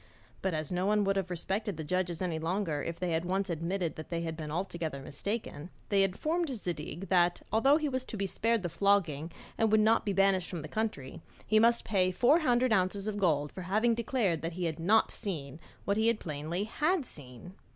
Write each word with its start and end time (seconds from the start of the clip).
But 0.41 0.55
as 0.55 0.71
no 0.71 0.87
one 0.87 1.03
would 1.03 1.15
have 1.15 1.29
respected 1.29 1.77
the 1.77 1.83
judges 1.83 2.23
any 2.23 2.39
longer 2.39 2.81
if 2.81 2.97
they 2.99 3.11
had 3.11 3.23
once 3.23 3.51
admitted 3.51 3.97
that 3.97 4.09
they 4.09 4.21
had 4.21 4.35
been 4.35 4.49
altogether 4.49 4.99
mistaken, 4.99 5.69
they 5.89 6.01
informed 6.01 6.49
Zadig 6.49 7.07
that, 7.09 7.43
although 7.51 7.77
he 7.77 7.87
was 7.87 8.03
to 8.05 8.17
be 8.17 8.25
spared 8.25 8.63
the 8.63 8.67
flogging 8.69 9.31
and 9.59 9.71
would 9.71 9.79
not 9.79 10.03
be 10.03 10.11
banished 10.11 10.49
from 10.49 10.61
the 10.63 10.67
country, 10.67 11.21
he 11.45 11.59
must 11.59 11.85
pay 11.85 12.09
four 12.09 12.39
hundred 12.39 12.73
ounces 12.73 13.07
of 13.07 13.17
gold 13.19 13.51
for 13.51 13.61
having 13.61 13.93
declared 13.93 14.43
he 14.43 14.65
had 14.65 14.79
not 14.79 15.11
seen 15.11 15.59
what 15.85 15.97
he 15.97 16.11
plainly 16.15 16.63
had 16.63 17.05
seen. 17.05 17.53